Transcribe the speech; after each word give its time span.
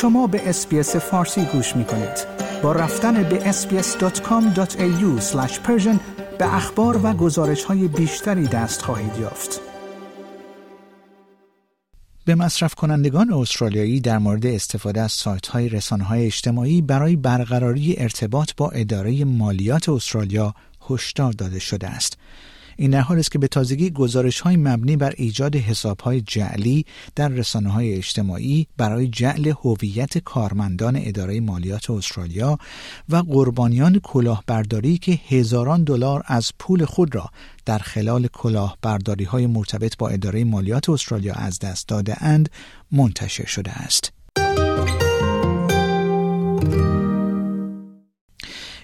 شما 0.00 0.26
به 0.26 0.48
اسپیس 0.48 0.96
فارسی 0.96 1.44
گوش 1.44 1.76
می 1.76 1.84
کنید. 1.84 2.26
با 2.62 2.72
رفتن 2.72 3.22
به 3.22 3.52
sbs.com.au 3.52 5.22
به 6.38 6.54
اخبار 6.54 7.00
و 7.06 7.12
گزارش 7.12 7.64
های 7.64 7.88
بیشتری 7.88 8.46
دست 8.46 8.82
خواهید 8.82 9.18
یافت. 9.20 9.60
به 12.24 12.34
مصرف 12.34 12.74
کنندگان 12.74 13.32
استرالیایی 13.32 14.00
در 14.00 14.18
مورد 14.18 14.46
استفاده 14.46 15.00
از 15.00 15.12
سایت 15.12 15.46
های 15.46 15.68
رسانه 15.68 16.04
های 16.04 16.26
اجتماعی 16.26 16.82
برای 16.82 17.16
برقراری 17.16 17.94
ارتباط 17.98 18.50
با 18.56 18.70
اداره 18.70 19.24
مالیات 19.24 19.88
استرالیا 19.88 20.54
هشدار 20.90 21.32
داده 21.32 21.58
شده 21.58 21.88
است. 21.88 22.18
این 22.76 22.90
در 22.90 23.00
حال 23.00 23.18
است 23.18 23.30
که 23.30 23.38
به 23.38 23.48
تازگی 23.48 23.90
گزارش 23.90 24.40
های 24.40 24.56
مبنی 24.56 24.96
بر 24.96 25.14
ایجاد 25.16 25.56
حساب 25.56 26.00
های 26.00 26.20
جعلی 26.20 26.86
در 27.16 27.28
رسانه 27.28 27.70
های 27.70 27.94
اجتماعی 27.94 28.66
برای 28.76 29.08
جعل 29.08 29.52
هویت 29.64 30.18
کارمندان 30.18 30.96
اداره 31.02 31.40
مالیات 31.40 31.90
استرالیا 31.90 32.58
و 33.08 33.16
قربانیان 33.16 33.98
کلاهبرداری 33.98 34.98
که 34.98 35.12
هزاران 35.28 35.84
دلار 35.84 36.22
از 36.26 36.52
پول 36.58 36.84
خود 36.84 37.14
را 37.14 37.30
در 37.66 37.78
خلال 37.78 38.26
کلاهبرداری 38.26 39.24
های 39.24 39.46
مرتبط 39.46 39.96
با 39.96 40.08
اداره 40.08 40.44
مالیات 40.44 40.90
استرالیا 40.90 41.34
از 41.34 41.58
دست 41.58 41.88
داده 41.88 42.24
اند 42.24 42.50
منتشر 42.92 43.46
شده 43.46 43.70
است. 43.70 44.19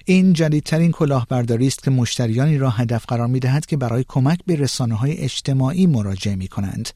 این 0.09 0.33
جدیدترین 0.33 0.91
کلاهبرداری 0.91 1.67
است 1.67 1.83
که 1.83 1.91
مشتریانی 1.91 2.57
را 2.57 2.69
هدف 2.69 3.05
قرار 3.05 3.27
می 3.27 3.39
دهد 3.39 3.65
که 3.65 3.77
برای 3.77 4.05
کمک 4.07 4.39
به 4.45 4.55
رسانه 4.55 4.95
های 4.95 5.17
اجتماعی 5.17 5.87
مراجعه 5.87 6.35
می 6.35 6.47
کنند. 6.47 6.89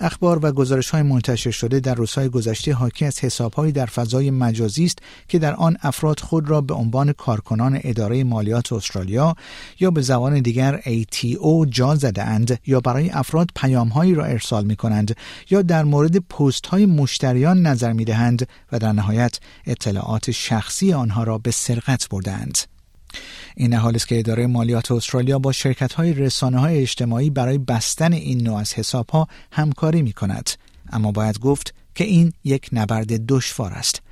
اخبار 0.00 0.46
و 0.46 0.52
گزارش 0.52 0.90
های 0.90 1.02
منتشر 1.02 1.50
شده 1.50 1.80
در 1.80 1.94
روزهای 1.94 2.28
گذشته 2.28 2.72
حاکی 2.72 3.04
از 3.04 3.20
حسابهایی 3.20 3.72
در 3.72 3.86
فضای 3.86 4.30
مجازی 4.30 4.84
است 4.84 4.98
که 5.28 5.38
در 5.38 5.54
آن 5.54 5.76
افراد 5.82 6.20
خود 6.20 6.50
را 6.50 6.60
به 6.60 6.74
عنوان 6.74 7.12
کارکنان 7.12 7.80
اداره 7.84 8.24
مالیات 8.24 8.72
استرالیا 8.72 9.34
یا 9.80 9.90
به 9.90 10.02
زبان 10.02 10.40
دیگر 10.40 10.80
ATO 10.80 11.68
جا 11.68 11.94
زده 11.94 12.22
اند 12.22 12.58
یا 12.66 12.80
برای 12.80 13.10
افراد 13.10 13.48
پیامهایی 13.56 14.14
را 14.14 14.24
ارسال 14.24 14.64
می 14.64 14.76
کنند 14.76 15.16
یا 15.50 15.62
در 15.62 15.84
مورد 15.84 16.16
پست 16.18 16.66
های 16.66 16.86
مشتریان 16.86 17.66
نظر 17.66 17.92
می 17.92 18.04
دهند 18.04 18.48
و 18.72 18.78
در 18.78 18.92
نهایت 18.92 19.40
اطلاعات 19.66 20.30
شخصی 20.30 20.92
آنها 20.92 21.22
را 21.22 21.38
به 21.38 21.50
سرقت 21.50 22.08
بردند. 22.08 22.43
این 23.56 23.74
حال 23.74 23.94
است 23.94 24.08
که 24.08 24.18
اداره 24.18 24.46
مالیات 24.46 24.90
استرالیا 24.90 25.38
با 25.38 25.52
شرکت 25.52 25.92
های 25.92 26.12
رسانه 26.12 26.58
های 26.58 26.78
اجتماعی 26.78 27.30
برای 27.30 27.58
بستن 27.58 28.12
این 28.12 28.42
نوع 28.42 28.58
از 28.58 28.74
حساب 28.74 29.10
ها 29.10 29.28
همکاری 29.52 30.02
می 30.02 30.12
کند. 30.12 30.50
اما 30.92 31.12
باید 31.12 31.38
گفت 31.38 31.74
که 31.94 32.04
این 32.04 32.32
یک 32.44 32.68
نبرد 32.72 33.26
دشوار 33.26 33.72
است. 33.72 34.02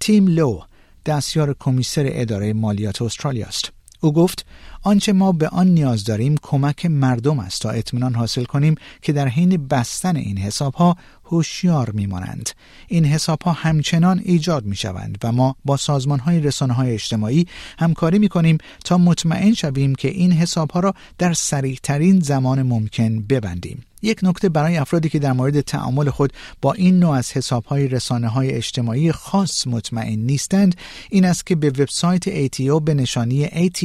تیم 0.00 0.26
لو 0.26 0.60
دستیار 1.06 1.56
کمیسر 1.58 2.04
اداره 2.06 2.52
مالیات 2.52 3.02
استرالیا 3.02 3.46
است. 3.46 3.72
او 4.02 4.12
گفت 4.12 4.46
آنچه 4.82 5.12
ما 5.12 5.32
به 5.32 5.48
آن 5.48 5.66
نیاز 5.68 6.04
داریم 6.04 6.34
کمک 6.42 6.86
مردم 6.86 7.38
است 7.38 7.62
تا 7.62 7.70
اطمینان 7.70 8.14
حاصل 8.14 8.44
کنیم 8.44 8.74
که 9.02 9.12
در 9.12 9.28
حین 9.28 9.66
بستن 9.66 10.16
این 10.16 10.38
حساب 10.38 10.74
ها 10.74 10.96
هوشیار 11.24 11.90
میمانند. 11.90 12.50
این 12.88 13.04
حساب 13.04 13.42
ها 13.42 13.52
همچنان 13.52 14.20
ایجاد 14.24 14.64
می 14.64 14.76
شوند 14.76 15.18
و 15.24 15.32
ما 15.32 15.56
با 15.64 15.76
سازمان 15.76 16.18
های 16.18 16.40
رسانه 16.40 16.72
های 16.72 16.94
اجتماعی 16.94 17.46
همکاری 17.78 18.18
می 18.18 18.28
کنیم 18.28 18.58
تا 18.84 18.98
مطمئن 18.98 19.54
شویم 19.54 19.94
که 19.94 20.08
این 20.08 20.32
حساب 20.32 20.70
ها 20.70 20.80
را 20.80 20.94
در 21.18 21.32
سریع 21.32 21.78
ترین 21.82 22.20
زمان 22.20 22.62
ممکن 22.62 23.20
ببندیم. 23.20 23.84
یک 24.02 24.18
نکته 24.22 24.48
برای 24.48 24.76
افرادی 24.76 25.08
که 25.08 25.18
در 25.18 25.32
مورد 25.32 25.60
تعامل 25.60 26.10
خود 26.10 26.32
با 26.62 26.72
این 26.72 26.98
نوع 26.98 27.16
از 27.16 27.32
حساب 27.32 27.64
های 27.64 27.88
رسانه 27.88 28.28
های 28.28 28.50
اجتماعی 28.50 29.12
خاص 29.12 29.66
مطمئن 29.66 30.18
نیستند 30.18 30.74
این 31.10 31.24
است 31.24 31.46
که 31.46 31.56
به 31.56 31.68
وبسایت 31.68 32.46
ATO 32.46 32.80
به 32.84 32.94
نشانی 32.94 33.46
ato.gov.au 33.46 33.82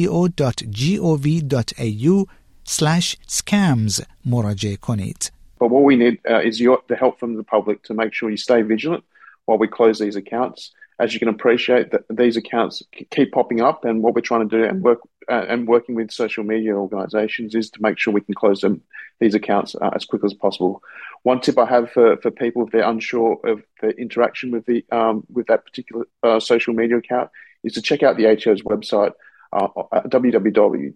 scams 3.38 4.02
مراجعه 4.26 4.76
کنید. 4.76 5.32
But 5.60 5.70
what 5.70 5.82
we 5.82 5.96
need 5.96 6.18
uh, 6.30 6.40
is 6.48 6.60
your, 6.60 6.78
the 6.88 6.96
help 6.96 7.18
from 7.18 7.36
the 7.36 7.42
public 7.42 7.82
to 7.88 7.94
make 7.94 8.12
sure 8.14 8.30
you 8.30 8.36
stay 8.36 8.62
vigilant 8.62 9.04
while 9.46 9.58
we 9.58 9.68
close 9.78 9.98
these 9.98 10.16
accounts. 10.16 10.60
As 11.00 11.14
you 11.14 11.20
can 11.20 11.28
appreciate, 11.28 11.92
that 11.92 12.02
these 12.10 12.36
accounts 12.36 12.82
keep 13.10 13.32
popping 13.32 13.60
up, 13.60 13.84
and 13.84 14.02
what 14.02 14.14
we're 14.14 14.20
trying 14.20 14.48
to 14.48 14.56
do 14.56 14.64
and 14.64 14.82
work 14.82 14.98
uh, 15.30 15.44
and 15.48 15.68
working 15.68 15.94
with 15.94 16.10
social 16.10 16.42
media 16.42 16.74
organisations 16.74 17.54
is 17.54 17.70
to 17.70 17.82
make 17.82 17.98
sure 17.98 18.12
we 18.12 18.20
can 18.20 18.34
close 18.34 18.62
them 18.62 18.82
these 19.20 19.34
accounts 19.34 19.74
uh, 19.80 19.90
as 19.94 20.04
quickly 20.04 20.26
as 20.26 20.34
possible. 20.34 20.82
One 21.22 21.40
tip 21.40 21.58
I 21.58 21.66
have 21.66 21.90
for, 21.90 22.16
for 22.18 22.30
people 22.30 22.64
if 22.64 22.72
they're 22.72 22.88
unsure 22.88 23.38
of 23.44 23.62
the 23.80 23.90
interaction 23.90 24.50
with 24.50 24.66
the 24.66 24.84
um, 24.90 25.24
with 25.30 25.46
that 25.48 25.64
particular 25.64 26.06
uh, 26.22 26.40
social 26.40 26.74
media 26.74 26.96
account 26.96 27.30
is 27.62 27.74
to 27.74 27.82
check 27.82 28.02
out 28.02 28.16
the 28.16 28.26
ATO's 28.26 28.62
website 28.62 29.12
uh, 29.52 29.68
at 29.92 30.04
www.ato.gov.au 30.04 30.94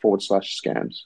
forward 0.00 0.22
slash 0.22 0.60
scams. 0.60 1.02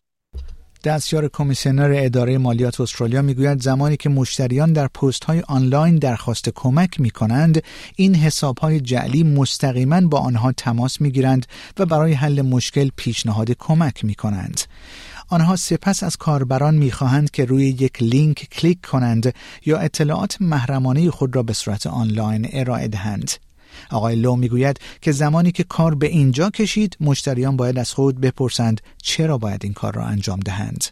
دستیار 0.84 1.28
کمیسیونر 1.28 1.94
اداره 1.96 2.38
مالیات 2.38 2.80
استرالیا 2.80 3.22
می‌گوید 3.22 3.62
زمانی 3.62 3.96
که 3.96 4.08
مشتریان 4.08 4.72
در 4.72 4.86
پست 4.86 5.24
های 5.24 5.40
آنلاین 5.40 5.96
درخواست 5.96 6.48
کمک 6.54 7.00
می 7.00 7.10
کنند 7.10 7.62
این 7.96 8.14
حساب 8.14 8.58
های 8.58 8.80
جعلی 8.80 9.22
مستقیما 9.22 10.00
با 10.00 10.18
آنها 10.18 10.52
تماس 10.52 11.00
می 11.00 11.10
گیرند 11.10 11.46
و 11.78 11.86
برای 11.86 12.12
حل 12.12 12.42
مشکل 12.42 12.90
پیشنهاد 12.96 13.50
کمک 13.50 14.04
می 14.04 14.14
کنند. 14.14 14.60
آنها 15.28 15.56
سپس 15.56 16.02
از 16.02 16.16
کاربران 16.16 16.74
می‌خواهند 16.74 17.30
که 17.30 17.44
روی 17.44 17.66
یک 17.68 18.02
لینک 18.02 18.48
کلیک 18.52 18.80
کنند 18.80 19.34
یا 19.66 19.78
اطلاعات 19.78 20.36
محرمانه 20.40 21.10
خود 21.10 21.36
را 21.36 21.42
به 21.42 21.52
صورت 21.52 21.86
آنلاین 21.86 22.48
ارائه 22.52 22.88
دهند. 22.88 23.47
آقای 23.90 24.16
لو 24.16 24.36
می‌گوید 24.36 24.80
که 25.02 25.12
زمانی 25.12 25.52
که 25.52 25.64
کار 25.64 25.94
به 25.94 26.06
اینجا 26.06 26.50
کشید 26.50 26.96
مشتریان 27.00 27.56
باید 27.56 27.78
از 27.78 27.92
خود 27.92 28.20
بپرسند 28.20 28.80
چرا 29.02 29.38
باید 29.38 29.60
این 29.64 29.72
کار 29.72 29.94
را 29.94 30.04
انجام 30.04 30.40
دهند. 30.40 30.84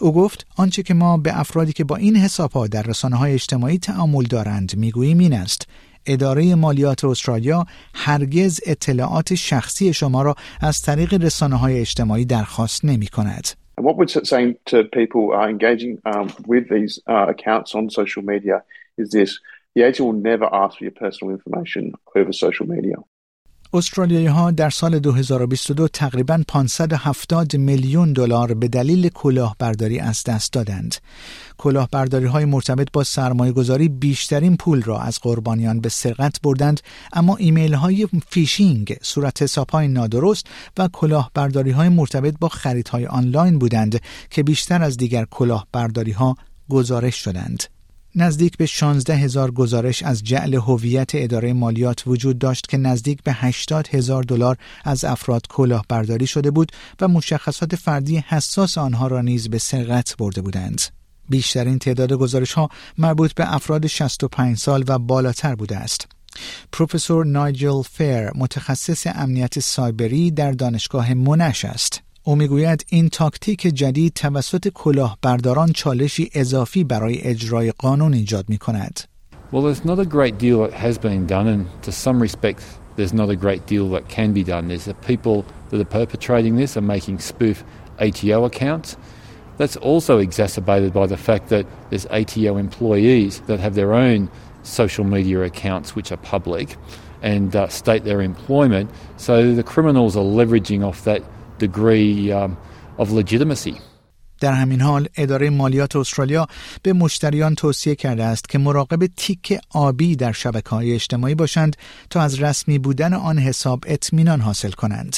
او 0.00 0.12
گفت 0.12 0.46
آنچه 0.56 0.82
که 0.82 0.94
ما 0.94 1.16
به 1.16 1.40
افرادی 1.40 1.72
که 1.72 1.84
با 1.84 1.96
این 1.96 2.16
حسابها 2.16 2.66
در 2.66 2.82
رسانه 2.82 3.16
های 3.16 3.34
اجتماعی 3.34 3.78
تعامل 3.78 4.24
دارند 4.24 4.76
می‌گوییم 4.76 5.18
این 5.18 5.32
است. 5.32 5.68
اداره 6.06 6.54
مالیات 6.54 7.04
استرالیا 7.04 7.66
هرگز 7.94 8.60
اطلاعات 8.66 9.34
شخصی 9.34 9.92
شما 9.92 10.22
را 10.22 10.34
از 10.60 10.82
طریق 10.82 11.14
رسانه 11.14 11.56
های 11.56 11.80
اجتماعی 11.80 12.24
درخواست 12.24 12.84
نمی 12.84 13.06
کند. 13.06 13.48
what 13.78 13.96
we're 13.96 14.06
saying 14.06 14.56
to 14.66 14.84
people 14.84 15.32
uh, 15.34 15.46
engaging 15.46 16.00
um, 16.06 16.32
with 16.46 16.68
these 16.68 16.98
uh, 17.06 17.26
accounts 17.28 17.74
on 17.74 17.90
social 17.90 18.22
media 18.22 18.62
is 18.96 19.10
this. 19.10 19.38
The 19.76 19.82
agent 19.82 20.06
will 20.06 20.20
never 20.30 20.46
ask 20.62 20.78
for 20.78 20.84
your 20.84 20.96
personal 21.04 21.34
information 21.36 21.92
over 22.16 22.32
social 22.32 22.66
media. 22.66 22.96
استرالیایی 23.74 24.26
ها 24.26 24.50
در 24.50 24.70
سال 24.70 24.98
2022 24.98 25.88
تقریبا 25.88 26.42
570 26.48 27.56
میلیون 27.56 28.12
دلار 28.12 28.54
به 28.54 28.68
دلیل 28.68 29.08
کلاهبرداری 29.08 29.98
از 29.98 30.24
دست 30.24 30.52
دادند. 30.52 30.94
کلاهبرداری 31.58 32.26
های 32.26 32.44
مرتبط 32.44 32.88
با 32.92 33.04
سرمایه 33.04 33.52
گذاری 33.52 33.88
بیشترین 33.88 34.56
پول 34.56 34.82
را 34.82 35.00
از 35.00 35.20
قربانیان 35.20 35.80
به 35.80 35.88
سرقت 35.88 36.40
بردند 36.42 36.80
اما 37.12 37.36
ایمیل 37.36 37.74
های 37.74 38.06
فیشینگ، 38.28 38.96
صورت 39.02 39.42
حساب 39.42 39.70
های 39.70 39.88
نادرست 39.88 40.46
و 40.78 40.88
کلاهبرداری 40.88 41.70
های 41.70 41.88
مرتبط 41.88 42.34
با 42.40 42.48
خریدهای 42.48 43.06
آنلاین 43.06 43.58
بودند 43.58 44.00
که 44.30 44.42
بیشتر 44.42 44.82
از 44.82 44.96
دیگر 44.96 45.24
کلاهبرداری 45.24 46.12
ها 46.12 46.36
گزارش 46.68 47.16
شدند. 47.16 47.75
نزدیک 48.18 48.56
به 48.56 48.66
16 48.66 49.14
هزار 49.14 49.50
گزارش 49.50 50.02
از 50.02 50.24
جعل 50.24 50.54
هویت 50.54 51.10
اداره 51.14 51.52
مالیات 51.52 52.02
وجود 52.06 52.38
داشت 52.38 52.68
که 52.68 52.76
نزدیک 52.76 53.22
به 53.22 53.32
80 53.32 53.88
هزار 53.88 54.22
دلار 54.22 54.56
از 54.84 55.04
افراد 55.04 55.46
کلاهبرداری 55.48 56.26
شده 56.26 56.50
بود 56.50 56.72
و 57.00 57.08
مشخصات 57.08 57.76
فردی 57.76 58.24
حساس 58.28 58.78
آنها 58.78 59.06
را 59.06 59.20
نیز 59.20 59.48
به 59.48 59.58
سرقت 59.58 60.16
برده 60.16 60.40
بودند. 60.40 60.82
بیشترین 61.28 61.78
تعداد 61.78 62.12
گزارش 62.12 62.52
ها 62.52 62.68
مربوط 62.98 63.34
به 63.34 63.54
افراد 63.54 63.86
65 63.86 64.58
سال 64.58 64.84
و 64.88 64.98
بالاتر 64.98 65.54
بوده 65.54 65.76
است. 65.76 66.08
پروفسور 66.72 67.26
نایجل 67.26 67.82
فیر 67.82 68.30
متخصص 68.34 69.06
امنیت 69.14 69.60
سایبری 69.60 70.30
در 70.30 70.52
دانشگاه 70.52 71.14
منش 71.14 71.64
است. 71.64 72.05
او 72.28 72.36
می‌گوید 72.36 72.84
این 72.88 73.08
تاکتیک 73.08 73.60
جدید 73.60 74.12
توسط 74.14 74.68
کلاهبرداران 74.68 75.72
چالشی 75.72 76.30
اضافی 76.34 76.84
برای 76.84 77.20
اجرای 77.20 77.72
قانون 77.78 78.14
ایجاد 78.14 78.44
می 78.48 78.58
کند. 78.58 79.00
Well, 79.52 79.62
there's 79.62 79.84
not 79.84 79.98
a 80.00 80.04
great 80.04 80.38
deal 80.38 80.58
that 80.66 80.72
has 80.72 80.98
been 80.98 81.26
done, 81.26 81.46
and 81.46 81.66
to 81.82 81.92
some 81.92 82.20
respects, 82.20 82.64
there's 82.96 83.14
not 83.14 83.28
a 83.30 83.36
great 83.36 83.62
deal 83.66 83.86
that 83.90 84.08
can 84.08 84.32
be 84.32 84.42
done. 84.42 84.62
There's 84.68 84.88
the 84.92 84.98
people 85.12 85.36
that 85.70 85.80
are 85.80 85.92
perpetrating 86.00 86.56
this 86.56 86.76
are 86.76 86.88
making 86.96 87.16
spoof 87.20 87.58
ATO 88.06 88.44
accounts. 88.44 88.96
That's 89.58 89.76
also 89.90 90.18
exacerbated 90.18 90.92
by 91.00 91.06
the 91.06 91.20
fact 91.28 91.44
that 91.54 91.64
there's 91.90 92.06
ATO 92.20 92.56
employees 92.66 93.32
that 93.48 93.60
have 93.60 93.74
their 93.80 93.92
own 94.06 94.20
social 94.64 95.04
media 95.04 95.38
accounts 95.52 95.88
which 95.96 96.10
are 96.14 96.22
public 96.34 96.68
and 97.22 97.54
uh, 97.54 97.68
state 97.68 98.02
their 98.02 98.20
employment. 98.20 98.90
So 99.16 99.34
the 99.60 99.66
criminals 99.72 100.16
are 100.16 100.28
leveraging 100.40 100.82
off 100.88 101.04
that 101.04 101.22
degree 101.58 102.32
um, 102.32 102.56
of 102.98 103.08
legitimacy. 103.10 103.74
در 104.40 104.52
همین 104.52 104.80
حال 104.80 105.08
اداره 105.16 105.50
مالیات 105.50 105.96
استرالیا 105.96 106.46
به 106.82 106.92
مشتریان 106.92 107.54
توصیه 107.54 107.94
کرده 107.94 108.24
است 108.24 108.48
که 108.48 108.58
مراقب 108.58 109.06
تیک 109.06 109.58
آبی 109.70 110.16
در 110.16 110.32
شبکه 110.32 110.70
های 110.70 110.92
اجتماعی 110.92 111.34
باشند 111.34 111.76
تا 112.10 112.20
از 112.20 112.42
رسمی 112.42 112.78
بودن 112.78 113.14
آن 113.14 113.38
حساب 113.38 113.84
اطمینان 113.86 114.40
حاصل 114.40 114.70
کنند. 114.70 115.16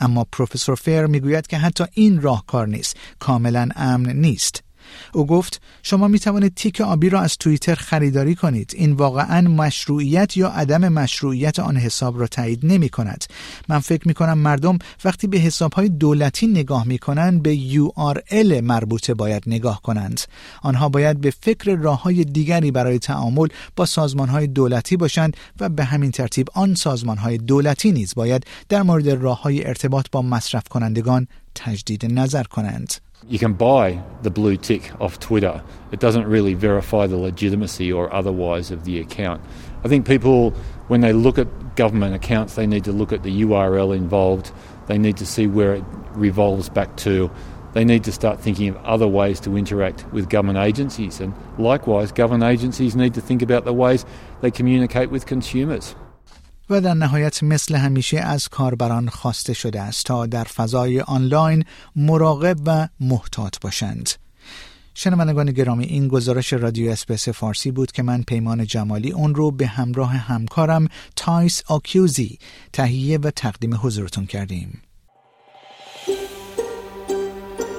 اما 0.00 0.26
پروفسور 0.32 0.74
فیر 0.74 1.06
می‌گوید 1.06 1.46
که 1.46 1.58
حتی 1.58 1.84
این 1.92 2.20
راهکار 2.20 2.68
نیست 2.68 2.96
کاملا 3.18 3.68
امن 3.76 4.12
نیست 4.16 4.62
او 5.14 5.26
گفت 5.26 5.60
شما 5.82 6.08
می 6.08 6.18
توانید 6.18 6.54
تیک 6.54 6.80
آبی 6.80 7.08
را 7.08 7.20
از 7.20 7.36
توییتر 7.38 7.74
خریداری 7.74 8.34
کنید. 8.34 8.72
این 8.76 8.92
واقعا 8.92 9.48
مشروعیت 9.48 10.36
یا 10.36 10.48
عدم 10.48 10.88
مشروعیت 10.88 11.58
آن 11.58 11.76
حساب 11.76 12.20
را 12.20 12.26
تایید 12.26 12.66
نمی 12.66 12.88
کند 12.88 13.24
من 13.68 13.78
فکر 13.78 14.08
می 14.08 14.14
کنم 14.14 14.38
مردم 14.38 14.78
وقتی 15.04 15.26
به 15.26 15.38
حساب 15.38 15.72
های 15.72 15.88
دولتی 15.88 16.46
نگاه 16.46 16.86
می 16.86 16.98
کنند 16.98 17.42
به 17.42 17.56
URL 17.56 18.62
مربوطه 18.62 19.14
باید 19.14 19.42
نگاه 19.46 19.82
کنند. 19.82 20.20
آنها 20.62 20.88
باید 20.88 21.20
به 21.20 21.30
فکر 21.30 21.76
راه 21.76 22.02
های 22.02 22.24
دیگری 22.24 22.70
برای 22.70 22.98
تعامل 22.98 23.48
با 23.76 23.86
سازمان 23.86 24.28
های 24.28 24.46
دولتی 24.46 24.96
باشند 24.96 25.36
و 25.60 25.68
به 25.68 25.84
همین 25.84 26.10
ترتیب 26.10 26.48
آن 26.54 26.74
سازمان 26.74 27.18
های 27.18 27.38
دولتی 27.38 27.92
نیز 27.92 28.14
باید 28.14 28.46
در 28.68 28.82
مورد 28.82 29.08
راه 29.08 29.42
های 29.42 29.66
ارتباط 29.66 30.06
با 30.12 30.22
مصرف 30.22 30.68
کنندگان 30.68 31.26
تجدید 31.54 32.06
نظر 32.06 32.44
کنند. 32.44 32.94
You 33.28 33.38
can 33.38 33.52
buy 33.52 34.02
the 34.22 34.30
blue 34.30 34.56
tick 34.56 34.90
off 35.00 35.20
Twitter. 35.20 35.62
It 35.92 36.00
doesn't 36.00 36.26
really 36.26 36.54
verify 36.54 37.06
the 37.06 37.18
legitimacy 37.18 37.92
or 37.92 38.12
otherwise 38.12 38.70
of 38.70 38.84
the 38.84 38.98
account. 38.98 39.42
I 39.84 39.88
think 39.88 40.06
people, 40.06 40.50
when 40.88 41.02
they 41.02 41.12
look 41.12 41.38
at 41.38 41.76
government 41.76 42.14
accounts, 42.14 42.54
they 42.54 42.66
need 42.66 42.84
to 42.84 42.92
look 42.92 43.12
at 43.12 43.22
the 43.22 43.42
URL 43.42 43.94
involved. 43.94 44.52
They 44.86 44.98
need 44.98 45.18
to 45.18 45.26
see 45.26 45.46
where 45.46 45.74
it 45.74 45.84
revolves 46.12 46.68
back 46.68 46.96
to. 46.98 47.30
They 47.72 47.84
need 47.84 48.04
to 48.04 48.12
start 48.12 48.40
thinking 48.40 48.70
of 48.70 48.76
other 48.78 49.06
ways 49.06 49.38
to 49.40 49.56
interact 49.56 50.10
with 50.12 50.28
government 50.28 50.58
agencies. 50.58 51.20
And 51.20 51.34
likewise, 51.58 52.12
government 52.12 52.44
agencies 52.44 52.96
need 52.96 53.14
to 53.14 53.20
think 53.20 53.42
about 53.42 53.64
the 53.64 53.72
ways 53.72 54.04
they 54.40 54.50
communicate 54.50 55.10
with 55.10 55.26
consumers. 55.26 55.94
و 56.70 56.80
در 56.80 56.94
نهایت 56.94 57.42
مثل 57.42 57.74
همیشه 57.74 58.18
از 58.18 58.48
کاربران 58.48 59.08
خواسته 59.08 59.52
شده 59.52 59.80
است 59.80 60.06
تا 60.06 60.26
در 60.26 60.44
فضای 60.44 61.00
آنلاین 61.00 61.64
مراقب 61.96 62.56
و 62.66 62.88
محتاط 63.00 63.60
باشند. 63.60 64.10
شنوندگان 64.94 65.52
گرامی 65.52 65.84
این 65.84 66.08
گزارش 66.08 66.52
رادیو 66.52 66.90
اس 66.90 67.00
بی 67.00 67.19
اس 67.19 67.28
فارسی 67.28 67.70
بود 67.70 67.92
که 67.92 68.02
من 68.02 68.22
پیمان 68.22 68.66
جمالی 68.66 69.12
اون 69.12 69.34
رو 69.34 69.50
به 69.50 69.66
همراه 69.66 70.12
همکارم 70.12 70.88
تایس 71.16 71.62
آکیوزی 71.66 72.38
تهیه 72.72 73.18
و 73.18 73.30
تقدیم 73.30 73.74
حضورتون 73.74 74.26
کردیم. 74.26 74.82